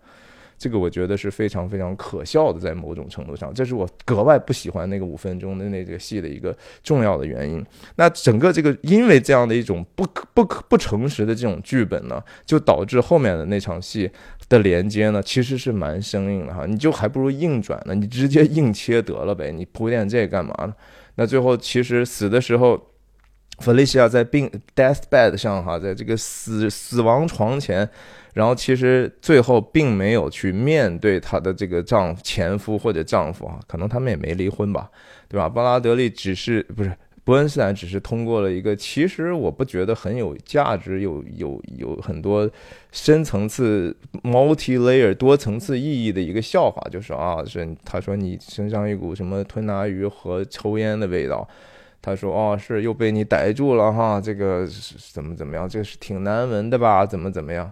[0.57, 7.63] 这个我觉得是非常非常可笑的，在某种程度上，这是我格外不喜欢那个五分钟的那个戏的一个重要的原因。
[7.95, 14.09] 那整个这个因为这样的一种不可不可不诚实的这种剧本呢，就导致后面的那场戏
[14.49, 16.65] 的连接呢，其实是蛮生硬的哈。
[16.65, 20.73] 你就还不如硬转呢，你直接硬切得了呗，你铺垫这干嘛呢？
[21.15, 22.88] 那最后其实死的时候。
[23.59, 27.87] 弗利西亚在病 death bed 上哈，在这个死死亡床前，
[28.33, 34.89] 然后其实最后并没有去面对她的这个丈夫前夫或者丈夫啊，可能他们也没离婚吧，
[35.27, 35.49] 对吧？
[35.49, 36.91] 巴拉德利只是不是
[37.23, 42.49] 伯恩斯坦，只是通过了一个其实我不觉得很有价值、有有有很多
[42.91, 51.47] 深层次 multi layer 多层次意义的一个笑话，就是啊，是他说你身上一股什么吞拿鱼和抽烟的味道。
[52.01, 54.65] 他说：“哦，是又被你逮住了哈，这个
[55.13, 55.67] 怎么怎么样？
[55.67, 57.05] 这个是挺难闻的吧？
[57.05, 57.69] 怎么怎么样？”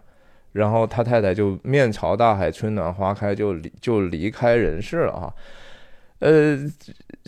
[0.51, 5.33] 然后他太太就面朝大海，春暖花开，就离就离开人世了哈。
[6.19, 6.57] 呃，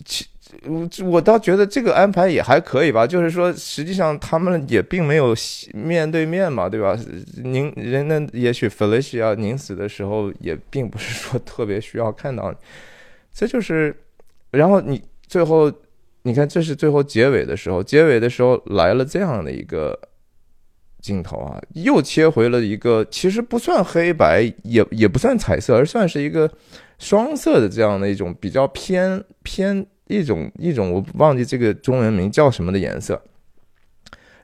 [0.03, 0.25] 其
[0.65, 5.35] 我我倒觉得这个安排也还可以吧，就是说实际上他们也并没有
[5.73, 6.97] 面对面嘛，对吧？
[7.43, 12.53] 您人呢，也许 Felicia 您死的时候也并不是说特别需要看到，
[13.31, 13.95] 这就是，
[14.51, 15.71] 然后你最后。
[16.23, 19.97] 你看，这是最后结尾的时候，结尾的时候来了这样的一个
[21.01, 26.51] 镜头啊，又切回了一个其实不算黑白，也也不算彩色，而算是一个
[26.97, 33.21] 双色的这样的一种比较偏偏一种一种我忘记这个中文名叫什么的颜色。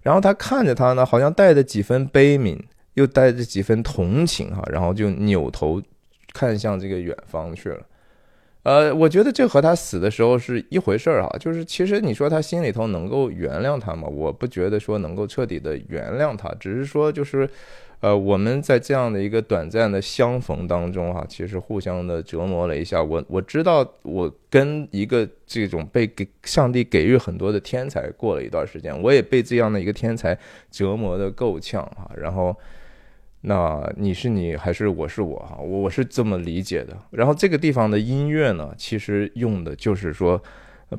[0.01, 2.57] 然后他看着他呢，好像带着几分悲悯，
[2.93, 5.81] 又带着几分同情哈，然后就扭头
[6.31, 7.81] 看向这个远方去了。
[8.65, 14.08] 呃，我觉得这和他死的时候是一回事儿哈，就是其实你说他心里头能够原谅他吗？
[14.08, 17.47] 我不觉得说能够彻底的原谅他，只是说就是，
[17.99, 23.04] 呃，我们在这样的一个短暂的相逢当中哈，其实互相的折磨了一下。
[23.04, 30.36] 我我知道我跟一个这种被给上帝给予很多的天才过了一段时间，我也被这样的一个天才
[30.71, 32.56] 折磨的够呛哈，然后。
[33.47, 36.97] 那你是你还是我是我哈，我是这么理解的。
[37.12, 40.41] 然后这个地方的音乐呢，其实用的就是说，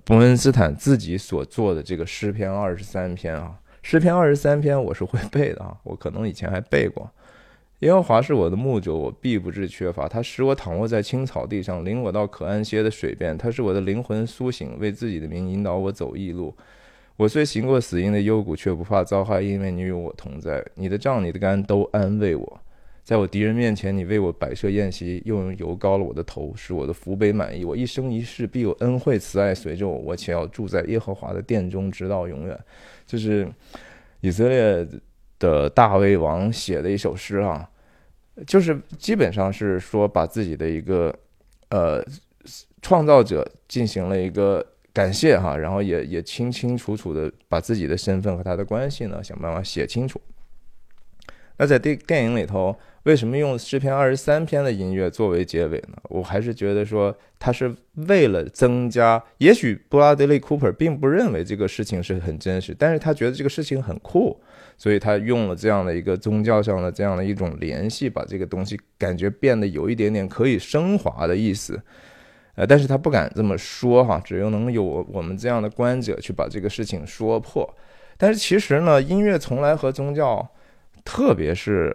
[0.05, 7.11] 伯恩斯坦自己所做的这个诗篇二十三篇啊，诗篇二十三篇我是会背的啊，我可能以前还背过。
[7.81, 10.07] 耶和华是我的牧者，我必不致缺乏。
[10.09, 13.37] 他使我躺卧在青草地上，领我到可安歇的水边。
[13.37, 16.55] 他是我的灵魂苏醒，为自己的名引导我走义路。
[17.17, 20.63] 我虽行过死荫的幽谷，却不怕遭害，因为你与我同在。
[20.75, 22.61] 你的杖、你的竿都安慰我。
[23.03, 27.65] 在我敌人面前，你为我摆设宴席，又用油膏了我的头，使我的福杯满意。
[27.65, 32.59] 我一生一世必有恩惠慈爱随着我，我且要住在耶和华的殿中，直到永远。
[33.07, 33.49] 就是
[34.21, 34.87] 以色列
[35.39, 37.67] 的大卫王写的一首诗啊，
[38.47, 41.17] 就是基本上是说把自己的一个
[41.71, 42.05] 呃
[42.83, 44.63] 创造者进行了一个。
[44.97, 50.19] 感谢哈，然后也也清清楚楚的把自己的身份和他的关系呢想办法写清楚。
[51.59, 55.99] 那在电电影里头，为什么用诗篇二十三篇的音乐作为结尾呢？
[56.05, 57.75] 我还是觉得说他是
[58.09, 64.41] 为了增加，也许布拉德利·库珀并不认为这个事情是很真实，但是他觉得这个事情很酷，
[64.79, 71.79] 所以他用了这样的一个宗教上的这样的一种联系，把这个东西感觉变得有一点点可以升华的意思。
[72.57, 77.69] 呃，但是他不敢这么说哈，只有能有我们这样的观者去把这个事情说破。
[78.17, 80.49] 但是其实呢，音乐从来和宗教，
[81.05, 81.95] 特别是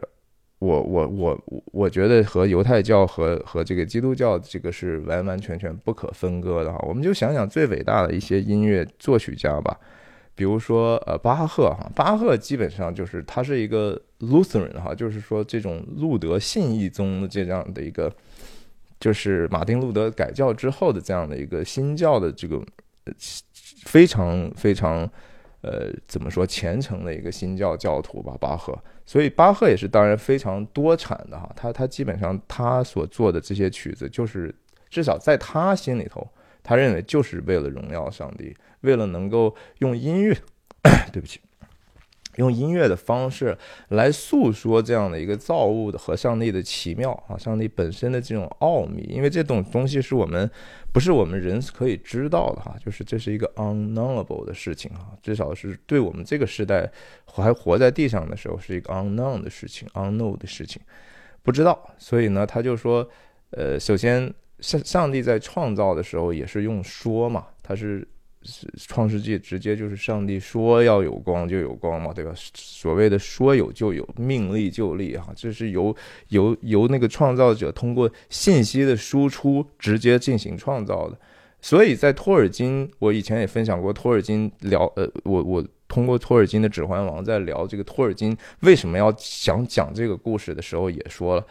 [0.60, 6.78] 我我我我觉得和犹太教和和这个基督教这个是完完全全不可分割的哈。
[6.88, 9.76] 我们就想想最伟大的一些音乐作曲家吧，
[10.36, 18.14] 比如说呃巴赫哈，巴赫基本上就是他是一个 Lutheran 哈，就是说这种路德信义宗的这样的一个。
[19.02, 22.64] 就是马丁路德改教之后的这样的一个新教的这个
[23.84, 25.00] 非常非常
[25.62, 28.78] 呃怎么说虔诚的一个新教教徒吧，巴赫。
[29.06, 34.54] 所以巴赫也是当然非常多产的哈，他他基本上他所做的这些曲子，就是
[34.90, 36.26] 至少在他心里头，
[36.62, 40.38] 他认为就是为了荣耀上帝，为了能够用音乐，
[41.12, 41.42] 对不起。
[42.36, 43.58] 用音乐的方式
[43.90, 50.50] 来诉说这样的一个造物的和上帝的奇妙啊，上帝本身的这种奥秘，因为这种东西是我们
[50.94, 56.90] 不是我们人可以知道的哈， 就是这是一个 unknowable 的事情啊，至少是对我们这个时代
[57.26, 60.82] 还活在地上的时候是一个 unknown 的事情，unknown 的事情，
[61.44, 63.08] 不知道，所以呢，他就说，
[63.50, 68.08] 呃，首先上上帝在创造的时候也是用说嘛，他是。
[68.44, 72.32] 是创世纪直接就是上帝说要有光就有光嘛，对吧？
[72.56, 75.96] 所谓的说有就有，命立就立哈，这是由
[76.30, 81.18] 由由那个创造者通过信息的输出直接进行创造的。
[81.62, 91.46] 所以在托尔金，我以前也分享过托尔金聊，呃，我我通过托尔金的《指环王》在聊这个托尔金为什么要想讲这个故事的时候，也说了，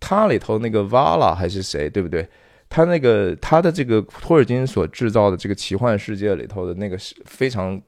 [0.00, 2.28] 他里头那个瓦拉还是谁，对不对？
[2.68, 7.80] 他那个他的这个托尔金所制造的这个奇幻世界里头的那个是非常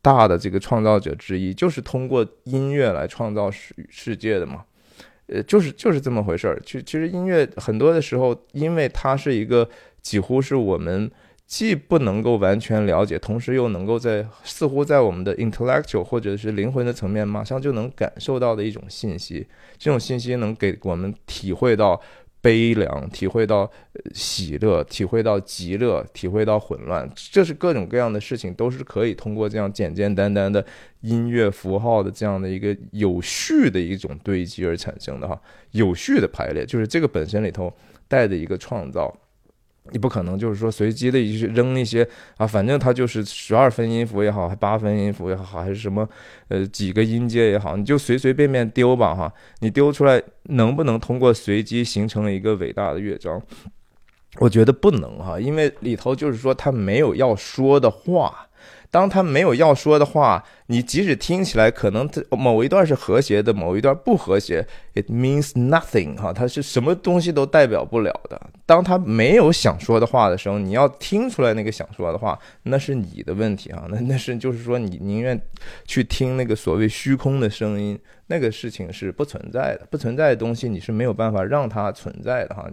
[0.00, 4.64] 大的这个创造者之一，就是通过音乐来创造世世界的嘛，
[5.26, 6.60] 呃，就是就是这么回事儿。
[6.64, 9.68] 其其实音乐很多的时候，因为它是一个
[10.00, 11.10] 几乎是我们
[11.46, 22.00] 既不能够完全了解，同时又能够在似乎在我们的 intellectual 或者是灵魂的层面马上就能感受到的一种信息，这种信息能给我们体会到。
[22.42, 23.70] 悲凉，体会到
[24.12, 30.62] 喜乐，体会到极乐，体会到混乱，这是各种各样的事情，都是可以通过这样简简单单的
[31.00, 35.40] 音乐符号的这样的一个有序的一种堆积而产生的哈，
[35.70, 37.72] 有序的排列，就是这个本身里头
[38.08, 39.16] 带的一个创造。
[39.90, 46.08] 你不可能就是说随机的一些扔一些啊，反正它就是十二分音符也好，还八分音符也好，还是什么
[46.48, 49.32] 呃几个音阶也好，你就随随便便丢吧哈。
[49.58, 53.42] 你丢出来能不能通过随机形成一个伟大的乐章？
[54.38, 58.46] 我觉得不能哈，因为里头就是说它没有要说的话。
[58.92, 68.38] 当他没有要说的话，你即使听起来可能某一段是和谐的，某一段不和谐，it means nothing 哈，它是什么东西都代表不了的。
[68.66, 75.40] 当他没有想说的话的时候，你要听出来那个想说的话，那是你的问题啊，那那是就是说你宁愿
[75.86, 82.70] 去听那个所谓虚空的声音，那个事情是不存在的，不存在的东西你是没有办法让它存在的哈。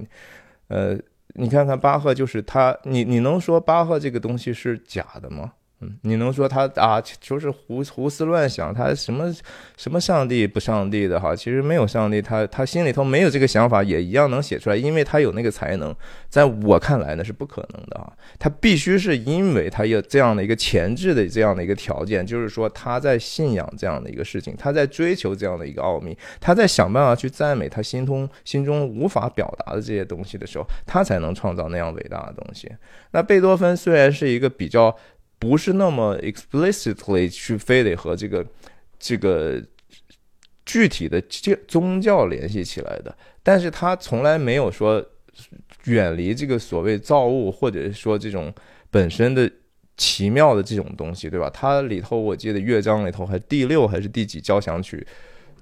[0.68, 0.98] 呃，
[1.36, 5.54] 你看看巴赫，就是他，你你能说巴赫这个东西是假的吗？
[5.82, 9.34] 嗯，你能说他啊，就是胡胡思乱想，他什么
[9.78, 11.36] 什么上帝不上帝的哈？
[11.36, 15.96] 其实没有上帝，他他心里头没有这个想法，也一样能写出来，因为他有那个才能。
[16.30, 18.14] 在我看来呢，是不可能的啊！
[18.38, 32.70] 他必须是因为他有这样的一个前置的这样的一个条件，就是说他在信仰这样的一个事情，他在追求这样的一个奥秘，他在想办法去赞美他心中心中无法表达的这些东西的时候，他才能创造那样伟大的东西。
[33.12, 34.96] 那贝多芬虽然是一个比较。
[35.40, 38.46] 不是那么 explicitly 去非得和这个
[39.00, 39.64] 这个
[40.66, 45.04] 具体的教宗教联系起来的，但是他从来没有说
[45.86, 48.54] 远离这个所谓造物，或者是说这种
[48.92, 49.50] 本身的
[49.96, 51.50] 奇妙的这种东西，对吧？
[51.50, 55.08] 它里头我记得乐章里头还第六还是第几交响曲，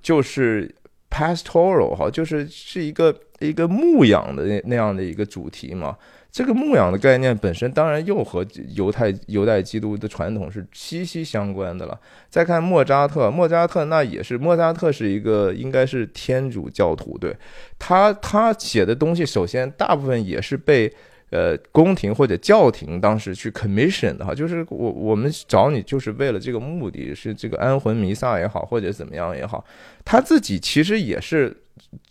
[0.01, 0.73] 就是
[1.09, 5.95] pastoral 哈，就是是一个一个牧养的那那样的一个主题嘛。
[6.37, 11.99] 这个牧养的概念本身当然又和犹太犹太基督的传统是息息相关的了。
[12.29, 17.35] 再看莫扎特，莫扎特那也是莫扎特是一个应该是天主教徒，对
[17.79, 20.93] 他他写的东西，首先大部分也是被
[21.31, 29.65] 呃宫廷或者教廷当时去 commission 的哈，就是我我们找你就是为了这个目的，是这个安魂弥撒也好，或者怎么样也好，
[30.05, 31.57] 他自己其实也是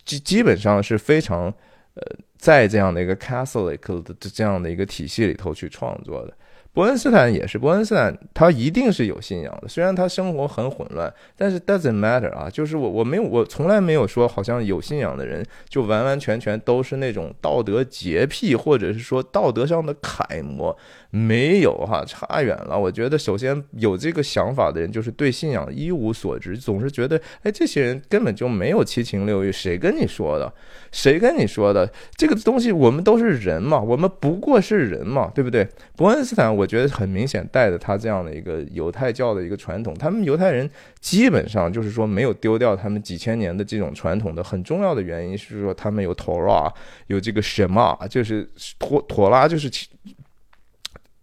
[0.03, 1.45] 基基本上是非常
[1.93, 2.03] 呃。
[2.37, 6.33] 在这样的一个 Catholic 的这样的一个体系里头去创作的，
[6.71, 20.77] 伯恩斯坦也是，伯恩斯坦他一定是有信仰的，虽然他生活很混乱，但是 doesn't matter 啊，就是我我没有我从来没有说好像有信仰的人就完完全全都是那种道德洁癖，或者是说道德上的楷模。
[21.09, 22.77] 没有哈，差远了。
[22.77, 29.51] 我觉得首先有这个想法的人，就是对信仰一无所知，总是觉得，哎，这些人根本就没有七情六欲。
[29.51, 30.53] 谁跟你说的？
[30.91, 31.89] 谁跟你说的？
[32.15, 35.67] 这个东西，我们都是人嘛，我们不过是人嘛，对不对？
[35.95, 46.71] 伯恩斯坦，我觉得很明显带着他这样的一个犹太教的一个传统，他们犹太人基本上就是说没有丢掉他们几千年的这种传统的很重要的原因是说他们有托拉，
[47.07, 49.71] 有这个什么，就是托托拉就是。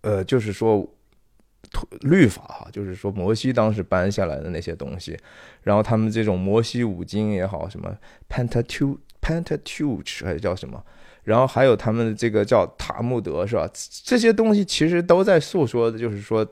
[0.04, 0.86] 呃，就是说，
[2.02, 5.18] 律法哈，就是说摩西当时搬下来的那些东西，
[5.62, 7.96] 然后他们这种摩西五经也好，什么
[8.28, 10.84] Pentateuch Pentateuch 还是叫什么？
[11.24, 13.68] 然后还有他们的这个叫塔木德是吧？
[14.04, 16.46] 这些东西其实都在诉说的，就是说，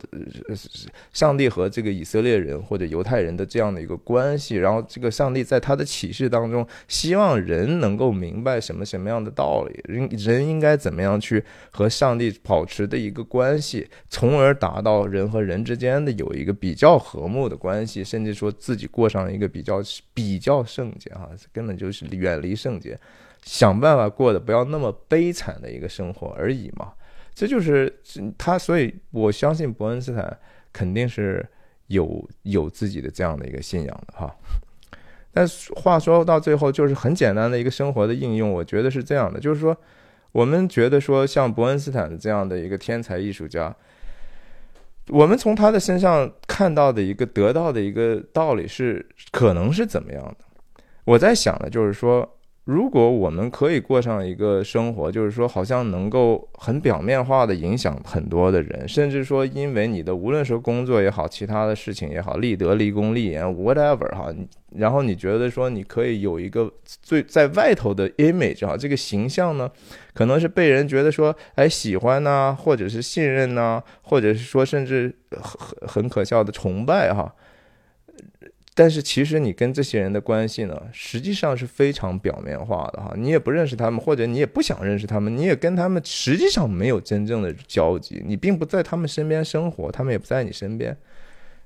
[1.12, 4.56] 上帝和这个以色列人或者犹太人的这样的一个关系。
[4.56, 19.82] 然后这个上帝在他的启示当中，希望人能够明白什么什么样的道理，人人应该怎么样去和上帝保持的一个关系，从而达到人和人之间的有一个比较和睦的关系，甚至说自己过上一个比较
[20.14, 22.98] 比较圣洁哈，根本就是远离圣洁。
[23.44, 26.92] 想办法过得不要那么悲惨的一个生活而已嘛，
[27.34, 27.92] 这就是
[28.38, 30.38] 他，所以我相信伯恩斯坦
[30.72, 31.44] 肯定是
[31.88, 34.32] 有有自己的这样的一个信仰的哈。
[35.32, 39.76] 但话说到最后，就是很简单的一个生活的应用，我觉得是这样的，就是说
[40.30, 43.74] 我们觉得说像伯恩斯坦的这样的一个天才艺术家，
[45.08, 50.84] 我们从他的身上看到的一个得到的一个道理是可能是怎么样的？
[51.04, 52.38] 我在想的就是说。
[52.64, 64.32] 如果我们可以过上一个生活，就是说，好像能够很表面化的影响很多的人，甚至说，因为你的无论是工作也好，其他的事情也好，立德、立功、立言，whatever 哈，
[64.76, 69.68] 然后你觉得说你可以有一个最在外头的 image 哈，这个形象呢，
[70.14, 77.34] 可能是被人觉得说，哎，喜欢呐，或者是信任呐，或者是说，甚至很很可笑的崇拜哈。
[78.74, 90.96] 但是其实你跟这些人的关系呢，实际上是非常表面化的哈，你也不认识他们，或者你也不想认识他们，你也跟他们实际上没有真正的交集，你并不在他们身边生活，他们也不在你身边，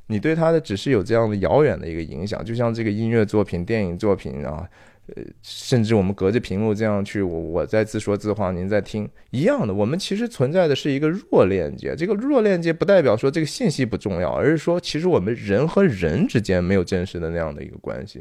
[0.08, 4.68] 你对他的只是有这样的遥远的一个影响，就像这个音乐作品、电影作品啊。
[5.14, 9.72] 呃，甚至我们隔着屏幕这样去，我我在自说自话，您在听一样的。
[9.72, 18.20] 我们其实存在的是一个弱链接，这个弱链接不代表说这个信息不重要，而是说其实我们人和人之间没有真实的那样的一个关系。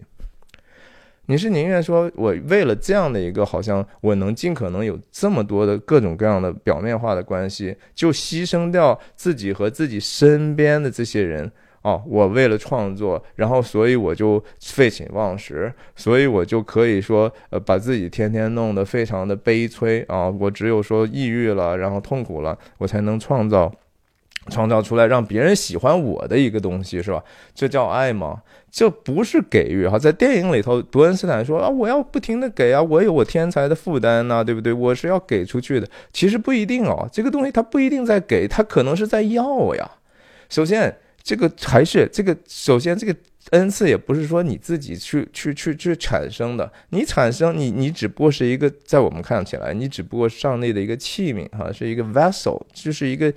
[1.25, 11.51] 你是宁愿说我为了这样的一个好像我能尽可能有这么多的各种各样的表面化的关系，就牺牲掉自己和自己身边的这些人？
[11.85, 20.27] 哦，我为了创作，然后所以我就废寝忘食，所以我就可以说，呃，把自己天天弄得非常的悲催啊！
[20.27, 23.71] 我只有说抑郁了，然后痛苦了，我才能创造，
[24.49, 27.23] 创造出来让别人喜欢我的一个东西，是吧？
[27.53, 28.41] 这叫爱吗？
[28.71, 29.99] 这不是给予哈。
[29.99, 34.73] 在电影里头，伯恩斯坦说啊，我要不停的给啊，我有我天才的负担呐，对不对？
[34.73, 35.87] 我是要给出去的。
[36.11, 39.91] 其实不一定哦，这个东西它不一定在给，它可能是在要呀。
[40.49, 40.97] 首先。
[41.25, 43.15] 这个还是这个，首先这个
[43.49, 53.33] 恩赐也不是说你自己去去去去产生的，你产生你你只不过是一个，在我们看起来，你只不过上帝的一个器皿哈，是一个 vessel，就是一个。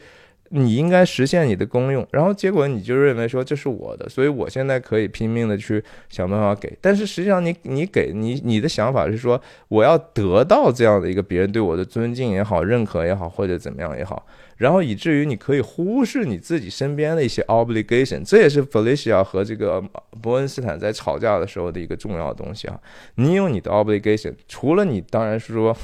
[0.50, 6.74] 你应该实现你的功用，然后结果你就认为说这是我的，所以我现在可以拼命的去想办法给。
[6.80, 14.24] 但是实际上，你你给你你的想法是说，我要得到这样的一个别人对我的尊敬也好、认可也好，或者怎么样也好，
[14.58, 18.22] 然后以至于你可以忽视你自己身边的一些 obligation。
[18.22, 19.82] 这也是 Felicia 和这个
[20.20, 22.78] 伯恩斯坦在吵架的时候的一个重要的东西啊。
[23.14, 25.74] 你有你的 obligation，除了你当然是说。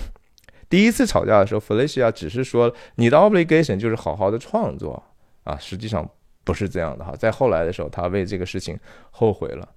[0.66, 5.00] 第一次吵架的时候，Felicia 只是说你的 obligation 就是好好的创作
[5.44, 6.08] 啊，实际上
[6.42, 7.14] 不是这样的哈。
[7.14, 8.76] 在后来的时候，他为这个事情
[9.12, 9.68] 后悔了。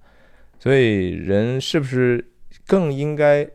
[0.58, 2.26] 所以人是不是
[2.66, 3.48] 更应该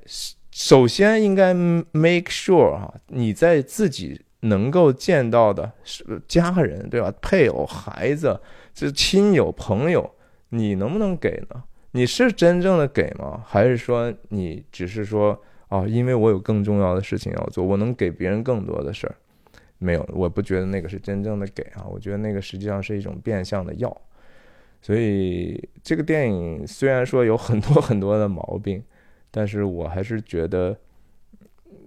[0.51, 8.39] 首先应该 make sure 哈，你在自己能够见到的是家人对吧，配偶、孩子、
[8.73, 10.09] 这亲友、朋友，
[10.49, 11.63] 你能不能给呢？
[11.91, 13.43] 你是真正的给吗？
[13.45, 15.41] 还是说你只是说？
[15.69, 19.15] 哦，因为我有更重要的事情要做，我能给别人更多的事儿，
[19.79, 24.01] 没有，我不觉得那个是真正的给啊，我觉得那个实际上是一种变相的要。
[24.83, 28.83] 所以这个电影虽然说有很多很多的毛病，
[29.31, 30.77] 但是我还是觉得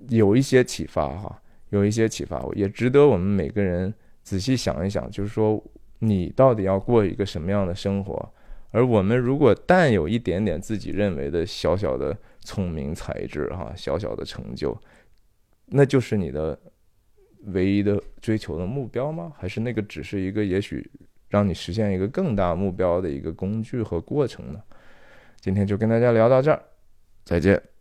[0.08, 1.40] 有一些启发哈，
[1.70, 3.92] 有一些启发，也值得我们每个人
[4.22, 5.62] 仔细想一想，就是说
[5.98, 8.32] 你到底要过一个什么样的生活？
[8.70, 14.76] 而我们如果但有一点点自己认为的小小的聪明才智，哈，小小的成就，
[15.66, 16.58] 那就是你的
[17.46, 19.32] 唯一的追求的目标吗？
[19.36, 20.90] 还是那个只是一个也许
[21.28, 24.62] 让你实现一个更大目标的一个工具和过程呢？
[25.40, 26.62] 今天就跟大家聊到这儿，
[27.24, 27.75] 再见。